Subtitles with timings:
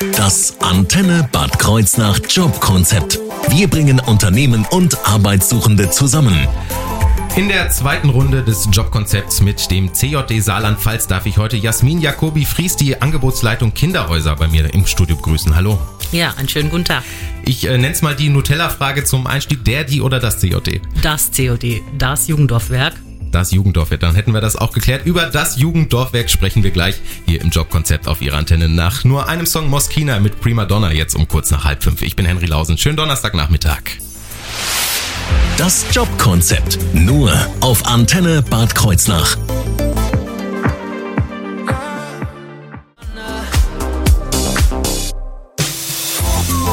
[0.00, 3.20] Das Antenne Bad Kreuznach Jobkonzept.
[3.50, 6.48] Wir bringen Unternehmen und Arbeitssuchende zusammen.
[7.36, 12.46] In der zweiten Runde des Jobkonzepts mit dem CJD Saarland-Pfalz darf ich heute Jasmin Jacobi
[12.46, 15.54] Fries, die Angebotsleitung Kinderhäuser, bei mir im Studio begrüßen.
[15.54, 15.78] Hallo.
[16.12, 17.02] Ja, einen schönen guten Tag.
[17.44, 19.66] Ich äh, nenne es mal die Nutella-Frage zum Einstieg.
[19.66, 20.80] Der, die oder das CJD?
[21.02, 22.94] Das COD, das Jugenddorfwerk.
[23.30, 24.00] Das Jugenddorfwerk.
[24.00, 25.06] Dann hätten wir das auch geklärt.
[25.06, 29.46] Über das Jugenddorfwerk sprechen wir gleich hier im Jobkonzept auf Ihrer Antenne nach nur einem
[29.46, 32.02] Song Moskina mit Prima Donna jetzt um kurz nach halb fünf.
[32.02, 32.76] Ich bin Henry Lausen.
[32.76, 33.82] Schönen Donnerstagnachmittag.
[35.56, 36.78] Das Jobkonzept.
[36.94, 39.36] Nur auf Antenne Bad Kreuznach.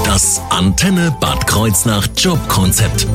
[0.06, 3.06] Das Antenne Bad Kreuznach Jobkonzept.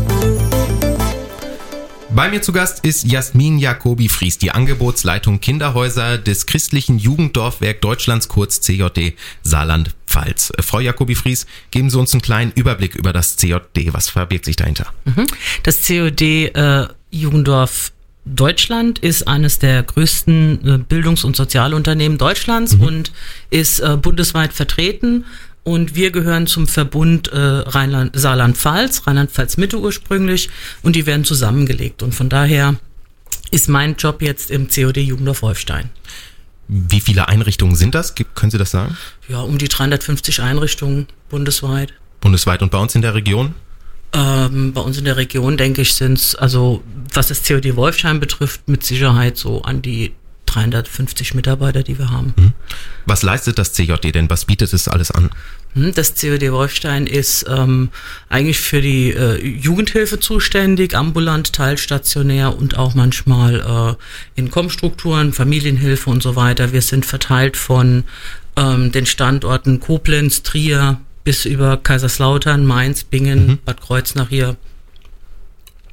[2.15, 8.29] Bei mir zu Gast ist Jasmin Jacobi Fries, die Angebotsleitung Kinderhäuser des christlichen Jugenddorfwerk Deutschlands,
[8.29, 10.53] kurz CJD Saarland-Pfalz.
[10.59, 13.95] Äh, Frau Jacobi Fries, geben Sie uns einen kleinen Überblick über das CJD.
[13.95, 14.93] Was verbirgt sich dahinter?
[15.63, 17.93] Das COD äh, Jugenddorf
[18.27, 23.11] Deutschland ist eines der größten äh, Bildungs- und Sozialunternehmen Deutschlands und
[23.49, 25.25] ist äh, bundesweit vertreten.
[25.65, 30.51] Und wir gehören zum Verbund äh, Rheinland, Saarland-Pfalz, Rheinland-Pfalz-Mitte ursprünglich,
[30.83, 32.03] und die werden zusammengelegt.
[32.03, 32.77] Und von daher
[33.53, 35.91] ist mein Job jetzt im COD Jugendorf Wolfstein.
[36.69, 38.15] Wie viele Einrichtungen sind das?
[38.15, 38.97] Können Sie das sagen?
[39.29, 41.93] Ja, um die 350 Einrichtungen bundesweit.
[42.21, 43.55] Bundesweit und bei uns in der Region?
[44.15, 48.21] Ähm, bei uns in der Region, denke ich, sind es, also was das COD Wolfsheim
[48.21, 50.13] betrifft, mit Sicherheit so an die
[50.53, 52.55] 350 Mitarbeiter, die wir haben.
[53.07, 54.31] Was leistet das CJD denn?
[54.31, 55.31] Was bietet es alles an?
[55.75, 57.91] Hm, Das COD Wolfstein ist ähm,
[58.29, 66.11] eigentlich für die äh, Jugendhilfe zuständig, ambulant, teilstationär und auch manchmal äh, in Kommstrukturen, Familienhilfe
[66.11, 66.73] und so weiter.
[66.73, 68.05] Wir sind verteilt von
[68.57, 74.57] ähm, den Standorten Koblenz, Trier bis über Kaiserslautern, Mainz, Bingen, Bad Kreuznach hier.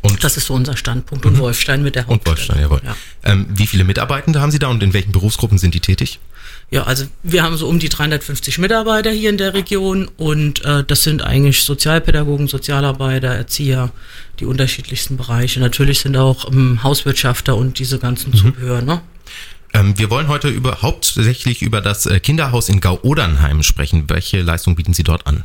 [0.01, 1.25] Und, Das ist so unser Standpunkt.
[1.25, 2.37] Und Wolfstein mit der und Hauptstadt.
[2.37, 2.81] Wolfstein, jawohl.
[2.85, 2.95] Ja.
[3.23, 6.19] Ähm, wie viele Mitarbeitende haben Sie da und in welchen Berufsgruppen sind die tätig?
[6.71, 10.83] Ja, also wir haben so um die 350 Mitarbeiter hier in der Region und äh,
[10.83, 13.91] das sind eigentlich Sozialpädagogen, Sozialarbeiter, Erzieher,
[14.39, 15.59] die unterschiedlichsten Bereiche.
[15.59, 19.01] Natürlich sind auch ähm, Hauswirtschafter und diese ganzen Zubehör, ne?
[19.73, 24.05] Ähm, wir wollen heute über, hauptsächlich über das äh, Kinderhaus in Gau-Odernheim sprechen.
[24.07, 25.43] Welche Leistung bieten Sie dort an?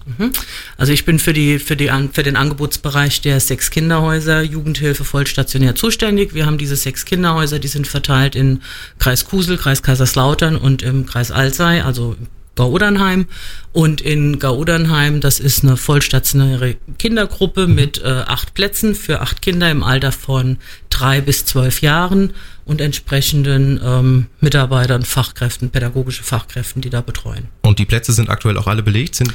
[0.76, 5.74] Also ich bin für die für die für den Angebotsbereich der sechs Kinderhäuser Jugendhilfe vollstationär
[5.74, 6.34] zuständig.
[6.34, 8.62] Wir haben diese sechs Kinderhäuser, die sind verteilt in
[8.98, 12.16] Kreis Kusel, Kreis Kaiserslautern und im Kreis Alzey, also
[12.54, 13.26] Gau-Odernheim.
[13.72, 19.70] Und in Gau-Odernheim, das ist eine vollstationäre Kindergruppe mit äh, acht Plätzen für acht Kinder
[19.70, 20.58] im Alter von
[20.90, 22.32] drei bis zwölf Jahren
[22.64, 27.48] und entsprechenden ähm, Mitarbeitern, Fachkräften, pädagogische Fachkräften, die da betreuen.
[27.62, 29.16] Und die Plätze sind aktuell auch alle belegt?
[29.16, 29.34] Sind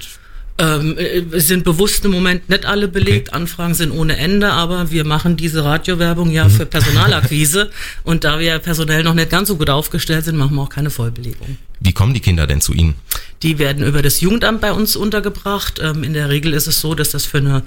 [0.60, 5.06] Ähm, äh, sind bewusst im Moment nicht alle belegt, Anfragen sind ohne Ende, aber wir
[5.06, 7.72] machen diese Radiowerbung ja für Personalakquise
[8.04, 10.90] und da wir personell noch nicht ganz so gut aufgestellt sind, machen wir auch keine
[10.90, 11.58] Vollbelegung.
[11.80, 12.96] wie kommen die Kinder denn zu Ihnen?
[13.42, 15.80] Die werden über das Jugendamt bei uns untergebracht.
[15.82, 17.64] Ähm, in der Regel ist es so, dass das für eine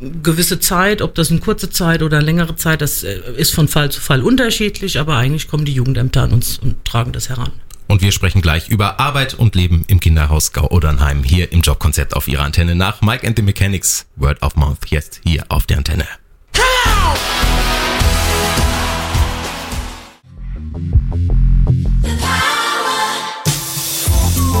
[0.00, 3.66] gewisse Zeit, ob das eine kurze Zeit oder eine längere Zeit, das äh, ist von
[3.66, 7.50] Fall zu Fall unterschiedlich, aber eigentlich kommen die Jugendämter an uns und tragen das heran.
[7.88, 12.26] Und wir sprechen gleich über Arbeit und Leben im Kinderhaus Gau-Odernheim hier im Jobkonzept auf
[12.28, 16.06] Ihrer Antenne nach Mike and the Mechanics Word of Mouth jetzt hier auf der Antenne.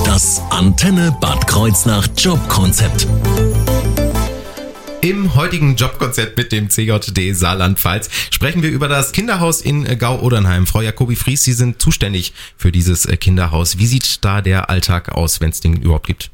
[0.04, 3.06] Das Antenne Bad Kreuznach Jobkonzept.
[5.06, 10.66] Im heutigen Jobkonzept mit dem CJD Saarland-Pfalz sprechen wir über das Kinderhaus in Gau-Odernheim.
[10.66, 13.78] Frau Jacobi Fries, Sie sind zuständig für dieses Kinderhaus.
[13.78, 16.32] Wie sieht da der Alltag aus, wenn es den überhaupt gibt?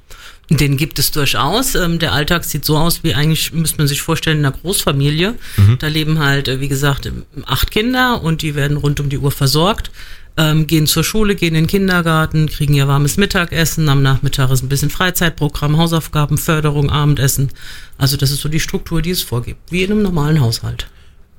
[0.50, 1.74] Den gibt es durchaus.
[1.74, 5.34] Ähm, der Alltag sieht so aus, wie eigentlich, müsste man sich vorstellen, in einer Großfamilie.
[5.78, 7.10] Da leben halt, äh, wie gesagt,
[7.46, 9.90] acht Kinder und die werden rund um die Uhr versorgt.
[10.36, 13.88] Ähm, gehen zur Schule, gehen in den Kindergarten, kriegen ihr warmes Mittagessen.
[13.90, 17.50] Am Nachmittag ist ein bisschen Freizeitprogramm, Hausaufgaben, Förderung, Abendessen.
[17.98, 20.86] Also das ist so die Struktur, die es vorgibt, wie in einem normalen Haushalt.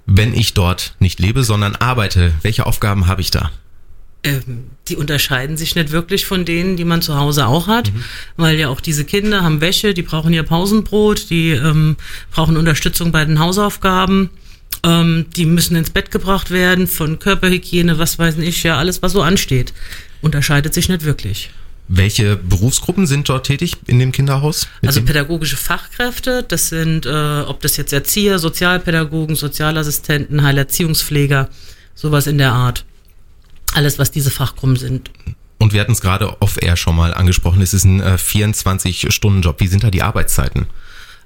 [0.05, 3.51] Wenn ich dort nicht lebe, sondern arbeite, welche Aufgaben habe ich da?
[4.23, 7.91] Ähm, die unterscheiden sich nicht wirklich von denen, die man zu Hause auch hat,
[8.37, 11.97] weil ja auch diese Kinder haben Wäsche, die brauchen ihr Pausenbrot, die ähm,
[12.31, 14.29] brauchen Unterstützung bei den Hausaufgaben,
[14.83, 19.11] ähm, die müssen ins Bett gebracht werden, von Körperhygiene, was weiß ich, ja, alles, was
[19.11, 19.73] so ansteht.
[20.21, 21.51] Unterscheidet sich nicht wirklich.
[21.89, 24.67] Welche Berufsgruppen sind dort tätig in dem Kinderhaus?
[24.85, 31.49] Also pädagogische Fachkräfte, das sind, äh, ob das jetzt Erzieher, Sozialpädagogen, Sozialassistenten, Heilerziehungspfleger,
[31.93, 32.85] sowas in der Art.
[33.73, 35.11] Alles, was diese Fachgruppen sind.
[35.57, 39.59] Und wir hatten es gerade off-air schon mal angesprochen, es ist ein äh, 24-Stunden-Job.
[39.59, 40.67] Wie sind da die Arbeitszeiten?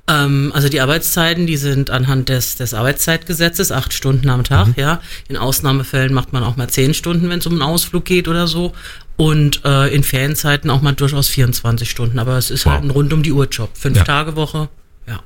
[0.08, 4.74] Ähm, also die Arbeitszeiten, die sind anhand des, des Arbeitszeitgesetzes acht Stunden am Tag, mhm.
[4.78, 5.02] ja.
[5.28, 8.48] In Ausnahmefällen macht man auch mal zehn Stunden, wenn es um einen Ausflug geht oder
[8.48, 8.74] so.
[9.18, 12.20] Und äh, in Ferienzeiten auch mal durchaus 24 Stunden.
[12.20, 12.74] Aber es ist wow.
[12.74, 13.72] halt ein rund um die Uhr Job.
[13.74, 14.04] Fünf ja.
[14.04, 14.70] Tage Woche,
[15.08, 15.22] ja.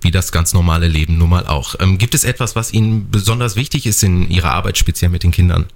[0.00, 1.76] Wie das ganz normale Leben nun mal auch.
[1.78, 5.30] Ähm, gibt es etwas, was Ihnen besonders wichtig ist in Ihrer Arbeit, speziell mit den
[5.30, 5.66] Kindern?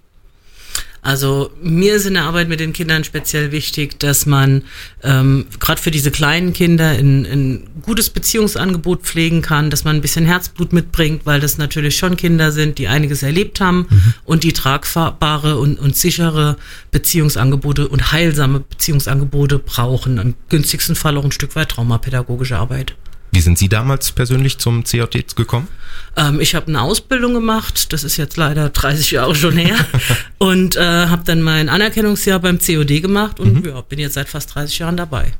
[1.03, 4.63] Also mir ist in der Arbeit mit den Kindern speziell wichtig, dass man
[5.03, 10.03] ähm, gerade für diese kleinen Kinder ein, ein gutes Beziehungsangebot pflegen kann, dass man ein
[10.03, 14.15] bisschen Herzblut mitbringt, weil das natürlich schon Kinder sind, die einiges erlebt haben mhm.
[14.25, 16.57] und die tragbare und, und sichere
[16.91, 20.19] Beziehungsangebote und heilsame Beziehungsangebote brauchen.
[20.19, 22.95] Im günstigsten Fall auch ein Stück weit traumapädagogische Arbeit.
[23.33, 25.69] Wie sind Sie damals persönlich zum CJT gekommen?
[26.17, 29.77] Ähm, ich habe eine Ausbildung gemacht, das ist jetzt leider 30 Jahre schon her,
[30.39, 33.71] und äh, habe dann mein Anerkennungsjahr beim COD gemacht und mhm.
[33.71, 35.33] ja, bin jetzt seit fast 30 Jahren dabei.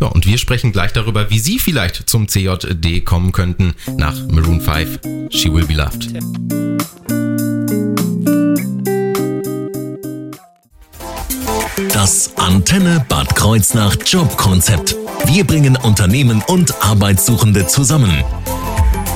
[0.00, 4.60] Ja, und wir sprechen gleich darüber, wie Sie vielleicht zum CJD kommen könnten nach Maroon
[4.60, 4.98] 5.
[5.30, 6.12] She Will Be Loved.
[11.94, 14.96] Das Antenne Bad Kreuznach Jobkonzept.
[15.26, 18.24] Wir bringen Unternehmen und Arbeitssuchende zusammen.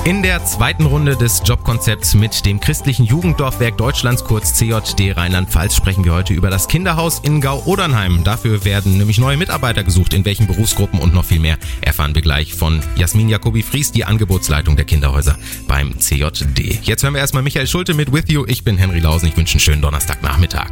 [0.03, 6.03] In der zweiten Runde des Jobkonzepts mit dem christlichen Jugenddorfwerk Deutschlands, kurz CJD Rheinland-Pfalz, sprechen
[6.03, 8.23] wir heute über das Kinderhaus in Gau-Odernheim.
[8.25, 10.13] Dafür werden nämlich neue Mitarbeiter gesucht.
[10.13, 14.75] In welchen Berufsgruppen und noch viel mehr erfahren wir gleich von Jasmin Jacobi-Fries, die Angebotsleitung
[14.75, 15.37] der Kinderhäuser
[15.67, 16.79] beim CJD.
[16.83, 18.43] Jetzt hören wir erstmal Michael Schulte mit With You.
[18.47, 19.27] Ich bin Henry Lausen.
[19.27, 20.71] Ich wünsche einen schönen Donnerstagnachmittag.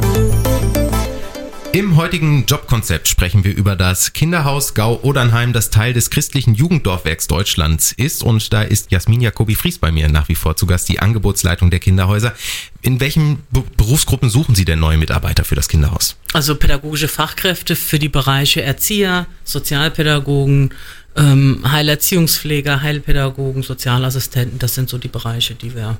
[1.73, 7.93] Im heutigen Jobkonzept sprechen wir über das Kinderhaus Gau-Odernheim, das Teil des christlichen Jugenddorfwerks Deutschlands
[7.93, 8.23] ist.
[8.23, 11.79] Und da ist Jasmin Jacobi-Fries bei mir nach wie vor zu Gast, die Angebotsleitung der
[11.79, 12.33] Kinderhäuser.
[12.81, 16.17] In welchen Be Berufsgruppen suchen Sie denn neue Mitarbeiter für das Kinderhaus?
[16.33, 20.73] Also pädagogische Fachkräfte für die Bereiche Erzieher, Sozialpädagogen,
[21.15, 24.59] ähm, Heilerziehungspfleger, Heilpädagogen, Sozialassistenten.
[24.59, 25.97] Das sind so die Bereiche, die wir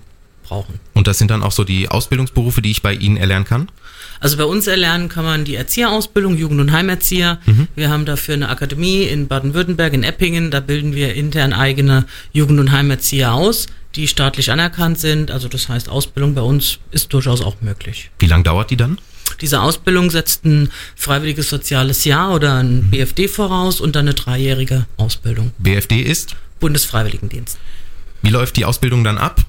[0.51, 0.80] brauchen.
[0.94, 3.69] Und das sind dann auch so die Ausbildungsberufe, die ich bei Ihnen erlernen kann?
[4.19, 7.39] Also bei uns erlernen kann man die Erzieherausbildung, Jugend- und Heimerzieher.
[7.45, 7.68] Mhm.
[7.75, 10.51] Wir haben dafür eine Akademie in Baden-Württemberg, in Eppingen.
[10.51, 15.31] Da bilden wir intern eigene Jugend- und Heimerzieher aus, die staatlich anerkannt sind.
[15.31, 18.12] Also das heißt, Ausbildung bei uns ist durchaus auch möglich.
[18.19, 19.00] Wie lange dauert die dann?
[19.39, 22.89] Diese Ausbildung setzt ein freiwilliges soziales Jahr oder ein mhm.
[22.92, 25.51] BFD voraus und dann eine dreijährige Ausbildung.
[25.59, 26.36] BFD ist?
[26.59, 27.57] Bundesfreiwilligendienst.
[28.21, 29.45] Wie läuft die Ausbildung dann ab?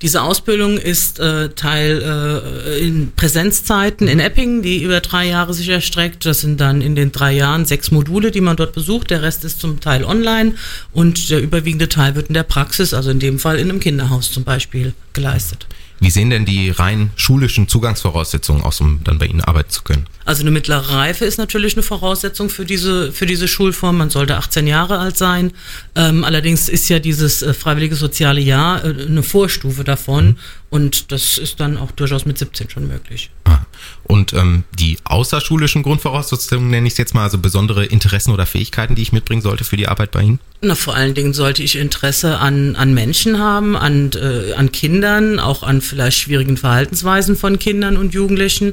[0.00, 5.68] Diese Ausbildung ist äh, Teil äh, in Präsenzzeiten in Eppingen, die über drei Jahre sich
[5.68, 6.24] erstreckt.
[6.24, 9.10] Das sind dann in den drei Jahren sechs Module, die man dort besucht.
[9.10, 10.54] Der Rest ist zum Teil online
[10.92, 14.30] und der überwiegende Teil wird in der Praxis, also in dem Fall in einem Kinderhaus
[14.30, 15.66] zum Beispiel, geleistet.
[16.00, 20.06] Wie sehen denn die rein schulischen Zugangsvoraussetzungen aus, um dann bei Ihnen arbeiten zu können?
[20.24, 23.98] Also eine mittlere Reife ist natürlich eine Voraussetzung für diese, für diese Schulform.
[23.98, 25.52] Man sollte 18 Jahre alt sein.
[25.96, 30.26] Ähm, allerdings ist ja dieses äh, freiwillige soziale Jahr äh, eine Vorstufe davon.
[30.26, 30.36] Mhm.
[30.70, 33.30] Und das ist dann auch durchaus mit 17 schon möglich.
[33.44, 33.60] Ah.
[34.04, 38.94] Und ähm, die außerschulischen Grundvoraussetzungen nenne ich es jetzt mal, also besondere Interessen oder Fähigkeiten,
[38.94, 40.40] die ich mitbringen sollte für die Arbeit bei Ihnen?
[40.60, 45.38] Na, vor allen Dingen sollte ich Interesse an, an Menschen haben, an, äh, an Kindern,
[45.38, 48.72] auch an vielleicht schwierigen Verhaltensweisen von Kindern und Jugendlichen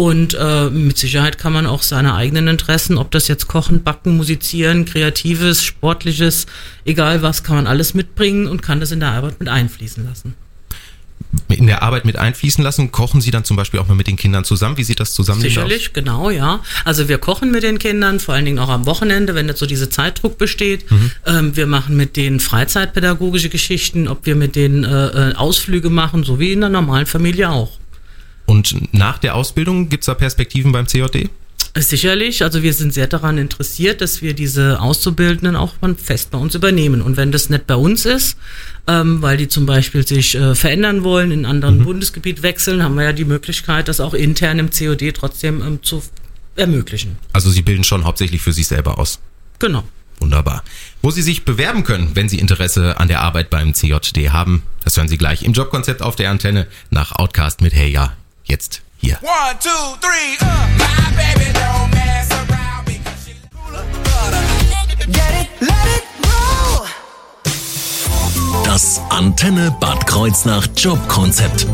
[0.00, 4.16] und äh, mit Sicherheit kann man auch seine eigenen Interessen, ob das jetzt Kochen, Backen,
[4.16, 6.46] Musizieren, Kreatives, Sportliches,
[6.86, 10.34] egal was, kann man alles mitbringen und kann das in der Arbeit mit einfließen lassen.
[11.48, 14.16] In der Arbeit mit einfließen lassen, kochen Sie dann zum Beispiel auch mal mit den
[14.16, 14.76] Kindern zusammen?
[14.76, 15.92] Wie sieht das zusammen Sicherlich, aus?
[15.92, 16.60] genau, ja.
[16.84, 19.66] Also wir kochen mit den Kindern, vor allen Dingen auch am Wochenende, wenn jetzt so
[19.66, 20.90] diese Zeitdruck besteht.
[20.90, 21.10] Mhm.
[21.26, 26.24] Ähm, wir machen mit denen freizeitpädagogische Geschichten, ob wir mit denen äh, äh Ausflüge machen,
[26.24, 27.78] so wie in der normalen Familie auch.
[28.46, 31.30] Und nach der Ausbildung gibt es da Perspektiven beim CJD?
[31.76, 36.56] Sicherlich, also wir sind sehr daran interessiert, dass wir diese Auszubildenden auch fest bei uns
[36.56, 37.00] übernehmen.
[37.00, 38.36] Und wenn das nicht bei uns ist,
[38.88, 41.84] ähm, weil die zum Beispiel sich äh, verändern wollen, in anderen mhm.
[41.84, 46.02] Bundesgebiet wechseln, haben wir ja die Möglichkeit, das auch intern im COD trotzdem ähm, zu
[46.56, 47.16] ermöglichen.
[47.32, 49.20] Also Sie bilden schon hauptsächlich für sich selber aus.
[49.60, 49.84] Genau.
[50.18, 50.64] Wunderbar.
[51.02, 54.96] Wo Sie sich bewerben können, wenn Sie Interesse an der Arbeit beim CJD haben, das
[54.96, 59.18] hören Sie gleich im Jobkonzept auf der Antenne nach Outcast mit Hey Ja Jetzt hier.
[59.22, 60.46] One, two, three, uh.
[60.78, 63.34] My baby don't mess around because she
[65.12, 66.86] Get it, let it roll.
[68.64, 71.66] Das Antenne Bad Kreuznach Jobkonzept.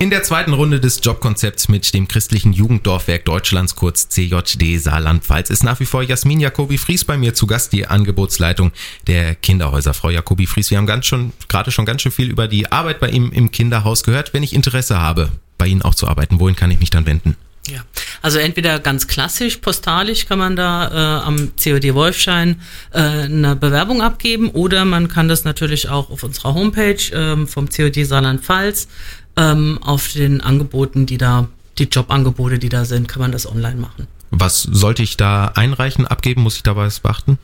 [0.00, 5.64] In der zweiten Runde des Jobkonzepts mit dem christlichen Jugenddorfwerk Deutschlands, kurz CJD Saarland-Pfalz, ist
[5.64, 8.70] nach wie vor Jasmin Jacobi Fries bei mir zu Gast, die Angebotsleitung
[9.08, 9.94] der Kinderhäuser.
[9.94, 13.00] Frau Jacobi Fries, wir haben ganz schon, gerade schon ganz schön viel über die Arbeit
[13.00, 14.32] bei ihm im Kinderhaus gehört.
[14.32, 17.36] Wenn ich Interesse habe, bei Ihnen auch zu arbeiten, wohin kann ich mich dann wenden?
[17.68, 17.82] Ja,
[18.22, 22.60] also entweder ganz klassisch, postalisch kann man da äh, am COD Wolfschein
[22.92, 27.68] äh, eine Bewerbung abgeben oder man kann das natürlich auch auf unserer Homepage ähm, vom
[27.68, 28.88] COD Saarland-Pfalz
[29.36, 31.48] ähm, auf den Angeboten, die da,
[31.78, 34.06] die Jobangebote, die da sind, kann man das online machen.
[34.30, 36.42] Was sollte ich da einreichen, abgeben?
[36.42, 37.38] Muss ich dabei was beachten?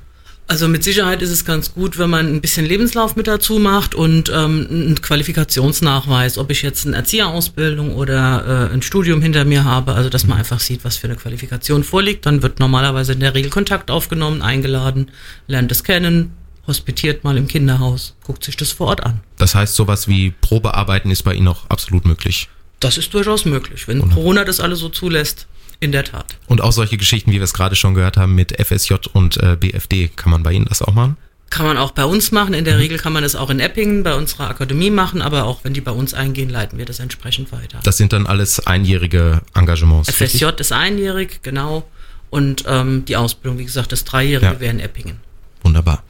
[0.46, 3.94] Also mit Sicherheit ist es ganz gut, wenn man ein bisschen Lebenslauf mit dazu macht
[3.94, 9.64] und ähm, einen Qualifikationsnachweis, ob ich jetzt eine Erzieherausbildung oder äh, ein Studium hinter mir
[9.64, 12.26] habe, also dass man einfach sieht, was für eine Qualifikation vorliegt.
[12.26, 15.10] Dann wird normalerweise in der Regel Kontakt aufgenommen, eingeladen,
[15.46, 16.32] lernt es kennen,
[16.66, 19.20] hospitiert mal im Kinderhaus, guckt sich das vor Ort an.
[19.38, 22.50] Das heißt, sowas wie Probearbeiten ist bei Ihnen auch absolut möglich.
[22.80, 25.46] Das ist durchaus möglich, wenn Corona das alles so zulässt.
[25.80, 26.36] In der Tat.
[26.46, 29.56] Und auch solche Geschichten, wie wir es gerade schon gehört haben, mit FSJ und äh,
[29.58, 31.16] BFD, kann man bei Ihnen das auch machen?
[31.50, 32.54] Kann man auch bei uns machen.
[32.54, 32.80] In der mhm.
[32.80, 35.80] Regel kann man es auch in Eppingen bei unserer Akademie machen, aber auch wenn die
[35.80, 37.80] bei uns eingehen, leiten wir das entsprechend weiter.
[37.84, 40.10] Das sind dann alles einjährige Engagements.
[40.10, 40.60] FSJ richtig?
[40.60, 41.88] ist einjährig, genau.
[42.30, 44.60] Und ähm, die Ausbildung, wie gesagt, das Dreijährige ja.
[44.60, 45.20] wäre in Eppingen.
[45.62, 46.02] Wunderbar.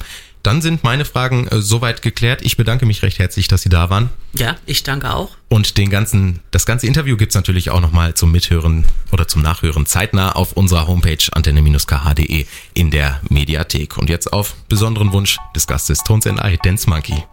[0.44, 2.42] Dann sind meine Fragen äh, soweit geklärt.
[2.42, 4.10] Ich bedanke mich recht herzlich, dass Sie da waren.
[4.34, 5.30] Ja, ich danke auch.
[5.48, 9.86] Und den ganzen, das ganze Interview gibt's natürlich auch nochmal zum Mithören oder zum Nachhören
[9.86, 13.96] zeitnah auf unserer Homepage antenne-kh.de in der Mediathek.
[13.96, 17.24] Und jetzt auf besonderen Wunsch des Gastes Tones and I, Dance Monkey.